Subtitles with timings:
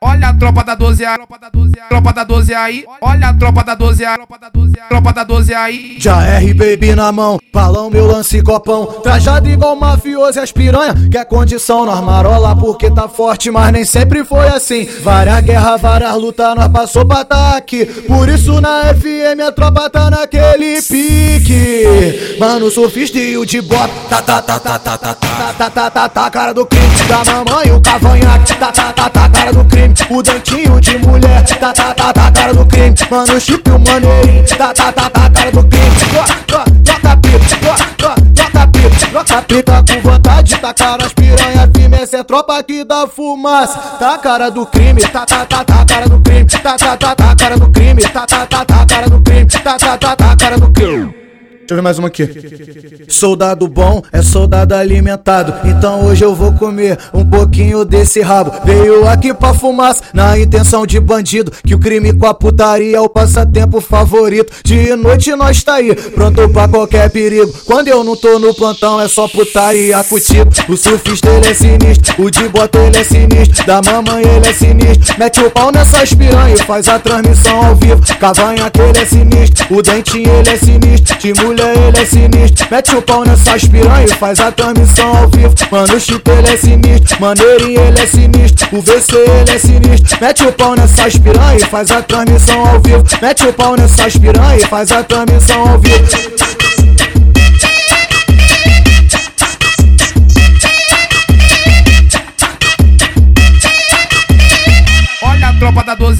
[0.00, 2.84] Olha a tropa da 12 a tropa da 12 a tropa da 12 aí.
[3.00, 5.96] Olha a tropa da 12 a tropa da 12 a tropa da 12 aí.
[5.98, 8.86] Já R baby na mão, balão meu lance copão.
[9.02, 10.94] Trajado igual mafioso e as piranha.
[11.10, 14.86] Quer condição nós marola porque tá forte, mas nem sempre foi assim.
[15.02, 17.84] Várias guerras, várias lutas, nós passou pra tá aqui.
[17.86, 22.36] Por isso na FM a tropa tá naquele pique.
[22.38, 23.92] Mano, surfista e o de bota.
[24.08, 26.86] Tá, tá, tá, tá, tá, tá, tá, tá, tá, tá, tá, cara do crime.
[27.08, 28.54] Da mamãe o cavanhaque.
[28.54, 29.94] Tá, tá, tá, tá, cara do crime.
[30.10, 31.44] O dentinho de mulher.
[31.58, 32.94] Tá, tá, tá, tá, cara do crime.
[33.10, 34.46] Mano, chip o maneirinho.
[34.46, 35.96] Tá, tá, tá, tá, cara do crime.
[36.46, 37.56] Toca pita,
[37.96, 40.56] toca pita, toca pita com vontade.
[40.58, 41.96] Tá cara as piranha firme.
[41.96, 43.78] Essa é tropa aqui da fumaça.
[43.98, 45.00] Tá cara do crime.
[45.00, 46.46] Tá, tá, tá, tá, cara do crime.
[46.46, 48.02] Tá, tá, tá, tá, cara do crime.
[48.02, 49.46] Tá, tá, tá, tá, cara do crime.
[49.46, 51.21] Tá, tá, tá, tá, cara do crime.
[51.72, 52.28] Deixa eu ver mais uma aqui.
[53.08, 55.54] Soldado bom é soldado alimentado.
[55.66, 58.52] Então hoje eu vou comer um pouquinho desse rabo.
[58.62, 61.50] Veio aqui pra fumaça na intenção de bandido.
[61.64, 64.52] Que o crime com a putaria é o passatempo favorito.
[64.62, 67.50] De noite nós tá aí, pronto pra qualquer perigo.
[67.64, 70.50] Quando eu não tô no plantão é só putaria contigo.
[70.68, 73.66] O surfista ele é sinistro, o de bota ele é sinistro.
[73.66, 75.14] Da mamãe ele é sinistro.
[75.18, 78.02] Mete o pau nessas piranha e faz a transmissão ao vivo.
[78.18, 81.18] Cavanha ele é sinistro, o dentinho ele é sinistro.
[81.18, 82.66] De mulher ele é sinistro.
[82.70, 85.54] Mete o pau nessas piranha e faz a transmissão ao vivo.
[85.70, 88.68] Mano, o chip ele é sinistro, maneirinho ele é sinistro.
[88.72, 90.18] O VC ele é sinistro.
[90.20, 93.04] Mete o pau nessas piranha e faz a transmissão ao vivo.
[93.20, 96.41] Mete o pau nessas piranha e faz a transmissão ao vivo.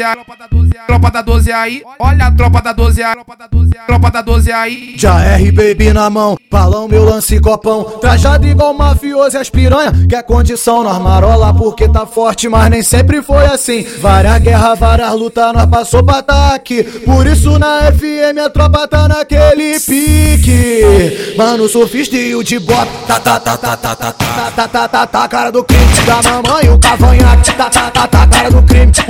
[0.00, 1.82] 12 a tropa da 12 a tropa da 12 aí.
[1.98, 4.94] Olha a tropa da 12 a tropa da 12 a tropa da 12 aí.
[4.96, 7.84] Já R baby na mão, balão meu lance copão.
[8.00, 9.92] Trajado igual mafioso e as piranha.
[10.08, 13.82] Quer condição nós marola porque tá forte, mas nem sempre foi assim.
[14.00, 16.82] Várias guerras, várias lutas, nós passou pra tá aqui.
[16.82, 21.34] Por isso na FM a tropa tá naquele pique.
[21.36, 22.90] Mano, surfista e o de bota.
[23.06, 25.84] Tá, tá, tá, tá, tá, tá, tá, tá, tá, tá, tá, cara do crime.
[26.06, 27.52] Da mamãe o cavanhaque.
[27.52, 28.29] Tá, tá, tá, tá.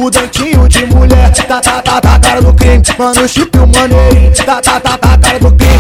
[0.01, 1.31] O dentinho de mulher.
[1.47, 2.83] Tá, tá, tá, tá, cara do crime.
[2.99, 4.33] Mano, chip o maneirinho.
[4.35, 5.79] Tá, tá, tá, tá, cara do crime.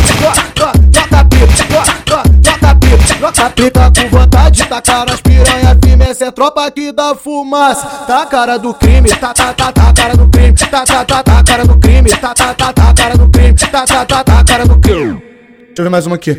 [0.54, 1.64] Toca pita,
[2.04, 4.64] toca pita, toca pita com vontade.
[4.66, 6.04] Tá cara as piranha firme.
[6.04, 7.86] Essa é tropa aqui da fumaça.
[8.06, 9.08] Tá cara do crime.
[9.08, 10.52] Tá, tá, tá, tá, cara do crime.
[10.52, 12.10] Tá, tá, tá, tá, cara do crime.
[12.10, 13.54] Tá, tá, tá, tá, cara do crime.
[13.54, 15.29] Tá, tá, tá, tá, cara do crime.
[15.70, 16.36] Deixa eu ver mais uma aqui.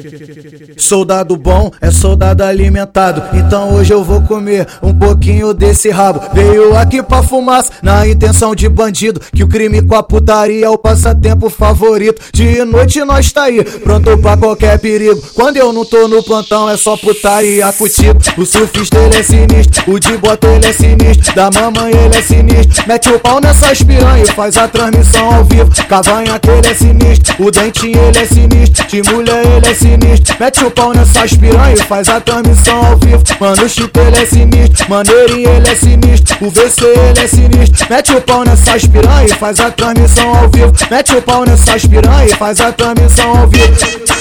[0.77, 3.23] Soldado bom é soldado alimentado.
[3.33, 6.21] Então hoje eu vou comer um pouquinho desse rabo.
[6.33, 9.21] Veio aqui pra fumaça na intenção de bandido.
[9.33, 12.21] Que o crime com a putaria é o passatempo favorito.
[12.33, 15.21] De noite nós tá aí, pronto pra qualquer perigo.
[15.33, 18.19] Quando eu não tô no plantão é só putaria contigo.
[18.37, 21.33] O surfista ele é sinistro, o de bota ele é sinistro.
[21.33, 22.83] Da mamãe ele é sinistro.
[22.85, 25.71] Mete o pau nessas piranha e faz a transmissão ao vivo.
[25.87, 28.87] Cavanha ele é sinistro, o dentinho ele é sinistro.
[28.87, 30.35] De mulher ele é sinistro.
[30.39, 33.23] Mete o pau nessas piranha e faz a transmissão ao vivo.
[33.39, 36.37] Mano, o chip ele é sinistro, maneirinho ele é sinistro.
[36.41, 37.87] O VC ele é sinistro.
[37.89, 40.73] Mete o pau nessas piranha e faz a transmissão ao vivo.
[40.89, 44.20] Mete o pau nessas piranha e faz a transmissão ao vivo.